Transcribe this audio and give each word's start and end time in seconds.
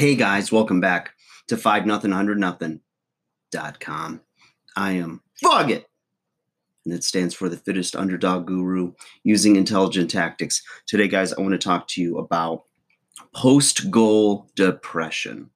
Hey 0.00 0.14
guys, 0.14 0.50
welcome 0.50 0.80
back 0.80 1.10
to 1.48 1.58
5 1.58 1.84
nothing 1.84 2.10
100 2.10 2.38
nothing 2.38 2.80
dot 3.52 3.80
com. 3.80 4.22
I 4.74 4.92
am 4.92 5.20
Foggett, 5.42 5.90
and 6.86 6.94
it 6.94 7.04
stands 7.04 7.34
for 7.34 7.50
the 7.50 7.58
fittest 7.58 7.94
underdog 7.94 8.46
guru 8.46 8.94
using 9.24 9.56
intelligent 9.56 10.10
tactics. 10.10 10.62
Today, 10.86 11.06
guys, 11.06 11.34
I 11.34 11.42
want 11.42 11.52
to 11.52 11.58
talk 11.58 11.86
to 11.88 12.00
you 12.00 12.16
about 12.16 12.62
post 13.34 13.90
goal 13.90 14.48
depression. 14.56 15.50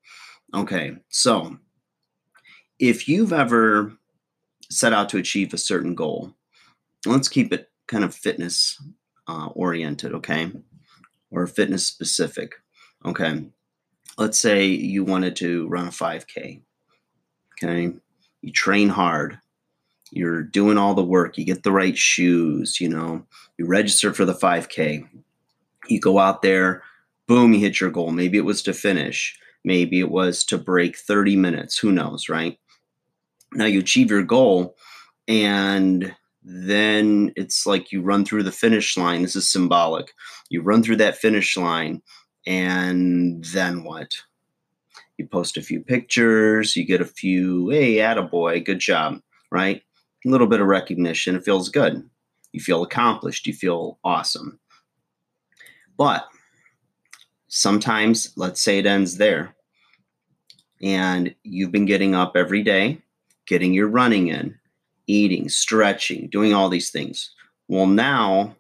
Okay, 0.55 0.95
so 1.09 1.57
if 2.79 3.09
you've 3.09 3.33
ever 3.33 3.95
set 4.71 4.93
out 4.93 5.09
to 5.09 5.17
achieve 5.17 5.55
a 5.55 5.57
certain 5.57 5.95
goal, 5.95 6.35
let's 7.07 7.31
keep 7.31 7.51
it 7.51 7.71
kind 7.89 8.05
of 8.05 8.15
fitness 8.15 8.79
uh, 9.27 9.47
oriented, 9.55 10.13
okay, 10.13 10.53
or 11.31 11.47
fitness 11.47 11.87
specific, 11.87 12.57
okay 13.07 13.47
let's 14.19 14.39
say 14.39 14.67
you 14.67 15.05
wanted 15.05 15.37
to 15.37 15.67
run 15.69 15.89
a 15.89 15.91
5K. 15.91 16.61
Okay. 17.63 17.93
You 18.43 18.53
train 18.53 18.89
hard. 18.89 19.39
You're 20.11 20.43
doing 20.43 20.79
all 20.79 20.95
the 20.95 21.05
work. 21.05 21.39
You 21.39 21.45
get 21.45 21.63
the 21.63 21.73
right 21.73 21.97
shoes. 21.97 22.81
You 22.81 22.89
know, 22.89 23.25
you 23.59 23.67
register 23.67 24.13
for 24.13 24.25
the 24.25 24.35
5K. 24.35 25.09
You 25.89 26.01
go 26.01 26.19
out 26.19 26.43
there, 26.43 26.83
boom, 27.27 27.53
you 27.53 27.61
hit 27.61 27.81
your 27.81 27.91
goal. 27.91 28.11
Maybe 28.11 28.39
it 28.39 28.45
was 28.45 28.63
to 28.63 28.73
finish. 28.73 29.39
Maybe 29.65 30.01
it 30.01 30.11
was 30.11 30.45
to 30.45 30.59
break 30.59 30.97
30 30.97 31.37
minutes. 31.37 31.79
Who 31.79 31.91
knows, 31.91 32.29
right? 32.29 32.59
Now 33.55 33.67
you 33.67 33.81
achieve 33.81 34.11
your 34.11 34.23
goal, 34.23 34.77
and 35.29 36.15
then 36.43 37.33
it's 37.37 37.67
like 37.67 37.93
you 37.93 38.03
run 38.03 38.25
through 38.25 38.43
the 38.43 38.53
finish 38.53 38.97
line. 38.97 39.23
This 39.23 39.37
is 39.37 39.51
symbolic. 39.51 40.13
You 40.51 40.61
run 40.61 40.83
through 40.83 40.97
that 40.97 41.17
finish 41.17 41.57
line 41.57 42.03
and 42.47 43.45
then 43.45 43.85
what? 43.85 44.15
You 45.17 45.27
post 45.27 45.57
a 45.57 45.63
few 45.63 45.81
pictures, 45.81 46.77
you 46.77 46.85
get 46.85 47.01
a 47.01 47.07
few, 47.07 47.71
hey, 47.71 47.97
attaboy, 47.97 48.65
good 48.65 48.81
job, 48.81 49.21
right? 49.51 49.83
A 50.25 50.29
little 50.29 50.47
bit 50.47 50.61
of 50.61 50.67
recognition. 50.67 51.37
It 51.37 51.45
feels 51.45 51.69
good. 51.69 52.09
You 52.53 52.61
feel 52.61 52.83
accomplished. 52.83 53.47
You 53.47 53.53
feel 53.53 53.99
awesome. 54.05 54.59
But 55.97 56.27
sometimes, 57.49 58.33
let's 58.37 58.61
say 58.61 58.79
it 58.79 58.87
ends 58.87 59.17
there, 59.17 59.55
and 60.83 61.35
you've 61.45 61.73
been 61.73 61.87
getting 61.87 62.15
up 62.15 62.37
every 62.37 62.63
day, 62.63 62.99
getting 63.47 63.73
your 63.73 63.89
running 63.89 64.29
in, 64.29 64.59
eating, 65.07 65.49
stretching, 65.49 66.29
doing 66.31 66.53
all 66.53 66.69
these 66.69 66.91
things. 66.91 67.31
Well, 67.69 67.87
now 67.87 68.57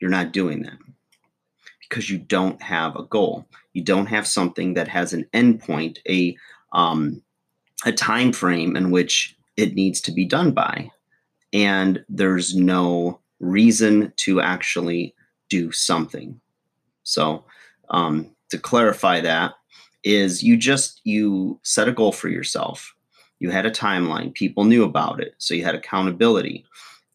you're 0.00 0.10
not 0.10 0.32
doing 0.32 0.62
that 0.62 0.78
because 1.90 2.08
you 2.08 2.18
don't 2.18 2.62
have 2.62 2.96
a 2.96 3.02
goal. 3.02 3.44
You 3.74 3.82
don't 3.82 4.06
have 4.06 4.26
something 4.26 4.74
that 4.74 4.88
has 4.88 5.12
an 5.12 5.26
endpoint, 5.34 5.98
a 6.08 6.36
um, 6.72 7.20
a 7.84 7.92
time 7.92 8.32
frame 8.32 8.76
in 8.76 8.90
which 8.90 9.36
it 9.56 9.74
needs 9.74 10.00
to 10.02 10.12
be 10.12 10.24
done 10.24 10.52
by, 10.52 10.90
and 11.52 12.02
there's 12.08 12.54
no 12.54 13.20
reason 13.40 14.12
to 14.16 14.40
actually 14.40 15.14
do 15.48 15.72
something. 15.72 16.40
So, 17.02 17.44
um, 17.90 18.30
to 18.50 18.58
clarify 18.58 19.20
that, 19.20 19.54
is 20.04 20.42
you 20.42 20.56
just 20.56 21.00
you 21.04 21.58
set 21.62 21.88
a 21.88 21.92
goal 21.92 22.12
for 22.12 22.28
yourself. 22.28 22.94
You 23.40 23.50
had 23.50 23.66
a 23.66 23.70
timeline. 23.70 24.32
People 24.34 24.64
knew 24.64 24.84
about 24.84 25.20
it, 25.20 25.34
so 25.38 25.54
you 25.54 25.64
had 25.64 25.74
accountability, 25.74 26.64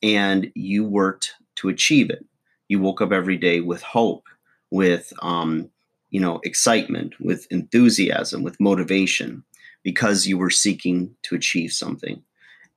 and 0.04 0.52
you 0.54 0.84
worked 0.84 1.34
to 1.56 1.70
achieve 1.70 2.10
it. 2.10 2.26
You 2.68 2.80
woke 2.80 3.00
up 3.00 3.12
every 3.12 3.38
day 3.38 3.62
with 3.62 3.82
hope 3.82 4.28
with 4.76 5.14
um, 5.22 5.70
you 6.10 6.20
know 6.20 6.40
excitement, 6.44 7.16
with 7.20 7.48
enthusiasm, 7.50 8.44
with 8.44 8.60
motivation, 8.60 9.44
because 9.84 10.28
you 10.28 10.38
were 10.38 10.50
seeking 10.50 11.16
to 11.24 11.36
achieve 11.36 11.72
something. 11.72 12.22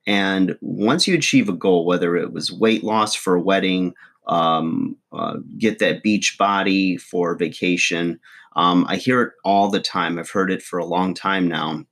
And 0.06 0.56
once 0.62 1.06
you 1.06 1.14
achieve 1.14 1.48
a 1.48 1.52
goal, 1.52 1.84
whether 1.84 2.16
it 2.16 2.32
was 2.32 2.52
weight 2.52 2.82
loss 2.82 3.14
for 3.14 3.34
a 3.34 3.40
wedding, 3.40 3.94
um, 4.26 4.96
uh, 5.12 5.38
get 5.58 5.80
that 5.80 6.02
beach 6.02 6.36
body 6.38 6.96
for 6.96 7.34
vacation, 7.34 8.18
um, 8.56 8.86
I 8.88 8.96
hear 8.96 9.22
it 9.22 9.32
all 9.44 9.68
the 9.68 9.80
time. 9.80 10.18
I've 10.18 10.30
heard 10.30 10.50
it 10.50 10.62
for 10.62 10.78
a 10.78 10.86
long 10.86 11.12
time 11.14 11.46
now. 11.48 11.84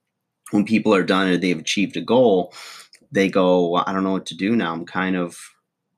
When 0.53 0.65
people 0.65 0.95
are 0.95 1.03
done 1.03 1.29
and 1.29 1.43
they've 1.43 1.59
achieved 1.59 1.97
a 1.97 2.01
goal, 2.01 2.55
they 3.11 3.29
go, 3.29 3.69
well, 3.69 3.85
I 3.87 3.93
don't 3.93 4.05
know 4.05 4.13
what 4.13 4.27
to 4.27 4.37
do 4.37 4.55
now. 4.55 4.73
I'm 4.73 4.87
kind 4.87 5.17
of 5.17 5.37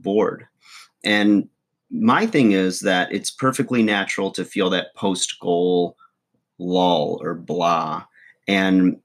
bored. 0.00 0.46
And 1.04 1.48
my 1.90 2.26
thing 2.26 2.52
is 2.52 2.80
that 2.80 3.12
it's 3.12 3.30
perfectly 3.30 3.82
natural 3.82 4.30
to 4.32 4.44
feel 4.44 4.70
that 4.70 4.94
post 4.94 5.38
goal 5.40 5.96
lull 6.58 7.18
or 7.22 7.34
blah. 7.34 8.04
And 8.46 8.98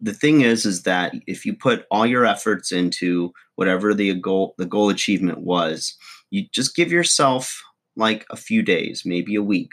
the 0.00 0.14
thing 0.14 0.40
is, 0.40 0.64
is 0.64 0.84
that 0.84 1.14
if 1.26 1.44
you 1.44 1.54
put 1.54 1.84
all 1.90 2.06
your 2.06 2.24
efforts 2.24 2.72
into 2.72 3.32
whatever 3.56 3.92
the 3.92 4.14
goal, 4.14 4.54
the 4.56 4.66
goal 4.66 4.88
achievement 4.88 5.40
was, 5.40 5.96
you 6.30 6.46
just 6.52 6.76
give 6.76 6.90
yourself 6.90 7.62
like 7.96 8.24
a 8.30 8.36
few 8.36 8.62
days, 8.62 9.02
maybe 9.04 9.34
a 9.34 9.42
week, 9.42 9.72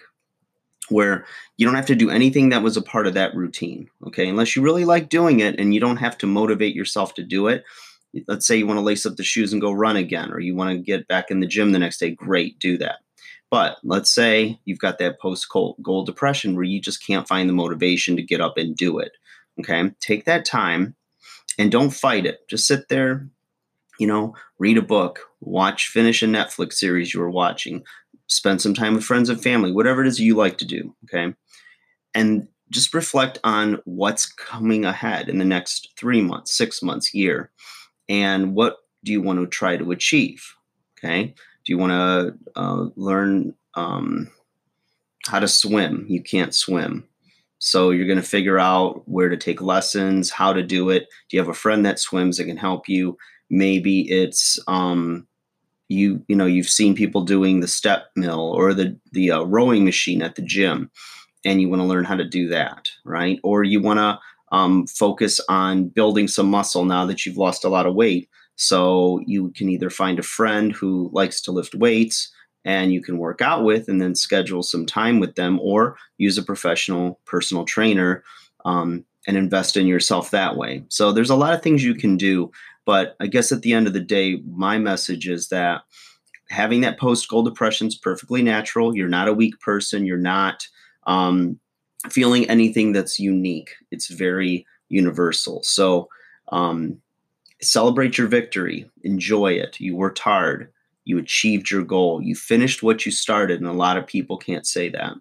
where 0.89 1.25
you 1.57 1.65
don't 1.65 1.75
have 1.75 1.85
to 1.85 1.95
do 1.95 2.09
anything 2.09 2.49
that 2.49 2.63
was 2.63 2.75
a 2.75 2.81
part 2.81 3.07
of 3.07 3.13
that 3.13 3.35
routine. 3.35 3.87
Okay. 4.05 4.27
Unless 4.27 4.55
you 4.55 4.61
really 4.61 4.85
like 4.85 5.09
doing 5.09 5.39
it 5.39 5.59
and 5.59 5.73
you 5.73 5.79
don't 5.79 5.97
have 5.97 6.17
to 6.17 6.27
motivate 6.27 6.75
yourself 6.75 7.13
to 7.15 7.23
do 7.23 7.47
it, 7.47 7.63
let's 8.27 8.47
say 8.47 8.57
you 8.57 8.67
want 8.67 8.77
to 8.77 8.83
lace 8.83 9.05
up 9.05 9.15
the 9.15 9.23
shoes 9.23 9.51
and 9.51 9.61
go 9.61 9.71
run 9.71 9.97
again, 9.97 10.31
or 10.31 10.39
you 10.39 10.55
want 10.55 10.71
to 10.71 10.83
get 10.83 11.07
back 11.07 11.29
in 11.29 11.39
the 11.39 11.47
gym 11.47 11.71
the 11.71 11.79
next 11.79 11.99
day, 11.99 12.11
great, 12.11 12.59
do 12.59 12.77
that. 12.77 12.97
But 13.49 13.77
let's 13.83 14.13
say 14.13 14.59
you've 14.65 14.79
got 14.79 14.99
that 14.99 15.19
post 15.19 15.47
goal 15.49 16.03
depression 16.03 16.55
where 16.55 16.65
you 16.65 16.81
just 16.81 17.05
can't 17.05 17.27
find 17.27 17.47
the 17.47 17.53
motivation 17.53 18.15
to 18.17 18.21
get 18.21 18.41
up 18.41 18.57
and 18.57 18.75
do 18.75 18.99
it. 18.99 19.13
Okay. 19.59 19.89
Take 19.99 20.25
that 20.25 20.45
time 20.45 20.95
and 21.57 21.71
don't 21.71 21.91
fight 21.91 22.25
it. 22.25 22.47
Just 22.49 22.67
sit 22.67 22.89
there, 22.89 23.27
you 23.99 24.05
know, 24.05 24.35
read 24.59 24.77
a 24.77 24.81
book, 24.81 25.21
watch, 25.39 25.87
finish 25.87 26.21
a 26.21 26.27
Netflix 26.27 26.73
series 26.73 27.13
you 27.13 27.19
were 27.19 27.31
watching, 27.31 27.83
spend 28.27 28.61
some 28.61 28.73
time 28.73 28.95
with 28.95 29.03
friends 29.03 29.29
and 29.29 29.41
family, 29.41 29.71
whatever 29.71 30.01
it 30.01 30.07
is 30.07 30.19
you 30.19 30.35
like 30.35 30.57
to 30.57 30.65
do. 30.65 30.93
Okay. 31.05 31.33
And 32.13 32.47
just 32.69 32.93
reflect 32.93 33.39
on 33.45 33.79
what's 33.85 34.25
coming 34.25 34.83
ahead 34.83 35.29
in 35.29 35.37
the 35.37 35.45
next 35.45 35.93
three 35.97 36.21
months, 36.21 36.55
six 36.55 36.83
months, 36.83 37.13
year 37.13 37.49
and 38.09 38.53
what 38.53 38.77
do 39.03 39.11
you 39.11 39.21
want 39.21 39.39
to 39.39 39.47
try 39.47 39.77
to 39.77 39.91
achieve? 39.91 40.53
Okay. 40.97 41.33
Do 41.65 41.73
you 41.73 41.77
want 41.77 41.91
to 41.91 42.59
uh, 42.59 42.87
learn 42.95 43.53
um, 43.75 44.31
how 45.27 45.39
to 45.39 45.47
swim? 45.47 46.05
You 46.07 46.21
can't 46.21 46.53
swim. 46.53 47.07
So 47.59 47.89
you're 47.89 48.07
going 48.07 48.21
to 48.21 48.27
figure 48.27 48.59
out 48.59 49.07
where 49.07 49.29
to 49.29 49.37
take 49.37 49.61
lessons, 49.61 50.29
how 50.29 50.53
to 50.53 50.63
do 50.63 50.89
it. 50.89 51.07
Do 51.29 51.37
you 51.37 51.39
have 51.39 51.49
a 51.49 51.53
friend 51.53 51.85
that 51.85 51.99
swims 51.99 52.37
that 52.37 52.45
can 52.45 52.57
help 52.57 52.87
you? 52.87 53.17
Maybe 53.49 54.01
it's 54.09 54.59
um, 54.67 55.27
you 55.89 56.23
you 56.27 56.35
know 56.35 56.45
you've 56.45 56.69
seen 56.69 56.95
people 56.95 57.23
doing 57.23 57.59
the 57.59 57.67
step 57.67 58.11
mill 58.15 58.51
or 58.51 58.73
the 58.73 58.97
the 59.13 59.31
uh, 59.31 59.43
rowing 59.43 59.85
machine 59.85 60.21
at 60.21 60.35
the 60.35 60.41
gym, 60.41 60.91
and 61.45 61.61
you 61.61 61.69
want 61.69 61.81
to 61.81 61.87
learn 61.87 62.03
how 62.03 62.15
to 62.15 62.25
do 62.25 62.47
that, 62.49 62.89
right? 63.05 63.39
Or 63.43 63.63
you 63.63 63.81
want 63.81 63.99
to 63.99 64.19
um, 64.51 64.87
focus 64.87 65.39
on 65.49 65.89
building 65.89 66.27
some 66.27 66.49
muscle 66.49 66.85
now 66.85 67.05
that 67.05 67.25
you've 67.25 67.37
lost 67.37 67.63
a 67.63 67.69
lot 67.69 67.85
of 67.85 67.95
weight. 67.95 68.29
So 68.55 69.21
you 69.25 69.51
can 69.51 69.69
either 69.69 69.89
find 69.89 70.17
a 70.17 70.23
friend 70.23 70.71
who 70.71 71.09
likes 71.13 71.41
to 71.41 71.51
lift 71.51 71.75
weights 71.75 72.31
and 72.65 72.91
you 72.91 73.01
can 73.01 73.17
work 73.17 73.41
out 73.41 73.63
with 73.63 73.87
and 73.87 74.01
then 74.01 74.15
schedule 74.15 74.63
some 74.63 74.85
time 74.85 75.19
with 75.19 75.35
them 75.35 75.59
or 75.61 75.95
use 76.17 76.37
a 76.37 76.43
professional 76.43 77.19
personal 77.25 77.65
trainer 77.65 78.23
um, 78.65 79.05
and 79.27 79.37
invest 79.37 79.77
in 79.77 79.85
yourself 79.85 80.31
that 80.31 80.57
way. 80.57 80.83
So 80.89 81.11
there's 81.11 81.29
a 81.29 81.35
lot 81.35 81.53
of 81.53 81.61
things 81.61 81.83
you 81.83 81.95
can 81.95 82.17
do. 82.17 82.51
But 82.85 83.15
I 83.19 83.27
guess 83.27 83.51
at 83.51 83.61
the 83.61 83.73
end 83.73 83.85
of 83.85 83.93
the 83.93 83.99
day, 83.99 84.41
my 84.49 84.77
message 84.77 85.27
is 85.27 85.49
that 85.49 85.81
having 86.49 86.81
that 86.81 86.99
post 86.99 87.27
goal 87.29 87.43
depression 87.43 87.87
is 87.87 87.95
perfectly 87.95 88.41
natural. 88.41 88.95
You're 88.95 89.09
not 89.09 89.27
a 89.27 89.33
weak 89.33 89.59
person. 89.59 90.05
You're 90.05 90.17
not 90.17 90.65
um, 91.05 91.59
feeling 92.09 92.49
anything 92.49 92.91
that's 92.91 93.19
unique. 93.19 93.71
It's 93.91 94.07
very 94.07 94.65
universal. 94.89 95.61
So 95.63 96.09
um, 96.51 97.01
celebrate 97.61 98.17
your 98.17 98.27
victory, 98.27 98.89
enjoy 99.03 99.53
it. 99.53 99.79
You 99.79 99.95
worked 99.95 100.19
hard, 100.19 100.71
you 101.05 101.17
achieved 101.17 101.71
your 101.71 101.83
goal, 101.83 102.21
you 102.21 102.35
finished 102.35 102.83
what 102.83 103.05
you 103.05 103.11
started, 103.11 103.59
and 103.59 103.69
a 103.69 103.73
lot 103.73 103.97
of 103.97 104.07
people 104.07 104.37
can't 104.37 104.67
say 104.67 104.89
that. 104.89 105.13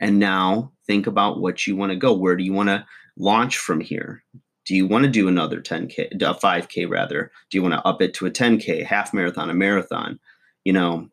And 0.00 0.18
now 0.18 0.72
think 0.86 1.06
about 1.06 1.40
what 1.40 1.66
you 1.66 1.76
want 1.76 1.90
to 1.90 1.96
go. 1.96 2.12
Where 2.12 2.36
do 2.36 2.44
you 2.44 2.52
want 2.52 2.68
to 2.68 2.86
launch 3.16 3.58
from 3.58 3.80
here? 3.80 4.22
Do 4.64 4.74
you 4.74 4.86
want 4.86 5.04
to 5.04 5.10
do 5.10 5.28
another 5.28 5.60
10K, 5.60 6.12
a 6.12 6.34
5K 6.34 6.88
rather? 6.88 7.32
Do 7.50 7.58
you 7.58 7.62
want 7.62 7.74
to 7.74 7.86
up 7.86 8.02
it 8.02 8.14
to 8.14 8.26
a 8.26 8.30
10K, 8.30 8.84
half 8.84 9.12
marathon, 9.14 9.50
a 9.50 9.54
marathon? 9.54 10.20
You 10.64 10.74
know, 10.74 11.08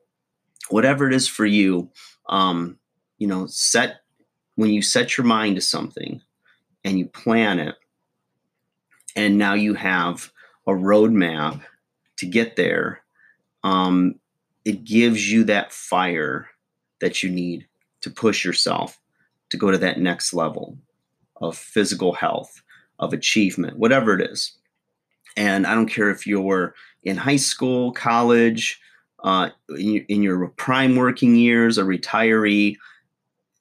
whatever 0.69 1.07
it 1.07 1.13
is 1.13 1.28
for 1.28 1.46
you, 1.46 1.90
um, 2.30 2.78
you 3.18 3.28
know, 3.28 3.48
set 3.48 4.02
when 4.56 4.72
you 4.72 4.81
set 4.81 5.18
your 5.18 5.25
mind 5.25 5.56
to 5.56 5.62
something 5.62 6.22
and 6.84 6.98
you 6.98 7.06
plan 7.07 7.60
it, 7.60 7.75
and 9.16 9.38
now 9.38 9.54
you 9.54 9.74
have 9.74 10.31
a 10.68 10.72
roadmap 10.72 11.62
to 12.18 12.25
get 12.25 12.56
there, 12.56 13.02
um, 13.63 14.16
it 14.66 14.84
gives 14.84 15.31
you 15.31 15.44
that 15.46 15.72
fire 15.72 16.50
that 17.00 17.24
you 17.24 17.30
need 17.30 17.68
to 18.02 18.10
push 18.10 18.44
yourself 18.44 19.00
to 19.50 19.57
go 19.57 19.72
to 19.72 19.78
that 19.78 20.00
next 20.00 20.34
level 20.34 20.78
of 21.38 21.57
physical 21.57 22.13
health, 22.13 22.62
of 23.00 23.13
achievement, 23.13 23.78
whatever 23.78 24.18
it 24.19 24.30
is. 24.30 24.54
And 25.38 25.68
I 25.68 25.75
don't 25.75 25.90
care 25.90 26.10
if 26.10 26.25
you're 26.25 26.75
in 27.04 27.18
high 27.18 27.36
school, 27.36 27.92
college, 27.92 28.80
uh, 29.24 29.50
in, 29.69 30.06
in 30.07 30.24
your 30.24 30.48
prime 30.50 30.96
working 30.96 31.36
years, 31.36 31.78
a 31.78 31.84
retiree, 31.84 32.78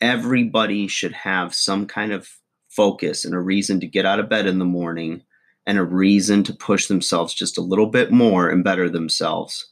everybody 0.05 0.87
should 0.87 1.13
have 1.13 1.55
some 1.55 1.87
kind 1.87 2.13
of 2.13 2.29
focus 2.69 3.25
and 3.25 3.35
a 3.35 3.41
reason 3.41 3.81
to 3.81 3.87
get 3.87 4.05
out 4.05 4.21
of 4.21 4.29
bed 4.29 4.47
in 4.47 4.59
the 4.59 4.65
morning 4.65 5.23
and 5.67 5.79
a 5.79 5.83
reason 5.83 6.45
to 6.45 6.53
push 6.53 6.89
themselves 6.89 7.33
just 7.33 7.57
a 7.57 7.63
little 7.63 7.87
bit 7.87 8.13
more 8.13 8.51
and 8.51 8.63
better 8.63 8.91
themselves 8.91 9.71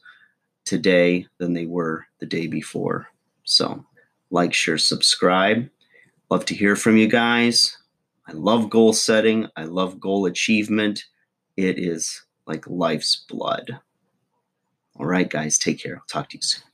today 0.65 1.27
than 1.37 1.53
they 1.53 1.67
were 1.67 2.05
the 2.19 2.25
day 2.25 2.47
before. 2.47 3.07
So, 3.43 3.85
like, 4.31 4.53
share, 4.53 4.79
subscribe. 4.79 5.69
Love 6.31 6.45
to 6.45 6.55
hear 6.55 6.75
from 6.75 6.97
you 6.97 7.07
guys. 7.07 7.77
I 8.27 8.31
love 8.31 8.71
goal 8.71 8.93
setting, 8.93 9.47
I 9.55 9.65
love 9.65 9.99
goal 9.99 10.25
achievement. 10.25 11.03
It 11.57 11.77
is 11.77 12.23
like 12.47 12.65
life's 12.67 13.25
blood. 13.29 13.79
All 14.95 15.05
right, 15.05 15.29
guys, 15.29 15.59
take 15.59 15.83
care. 15.83 15.97
I'll 15.97 16.05
talk 16.07 16.29
to 16.29 16.37
you 16.37 16.41
soon. 16.41 16.72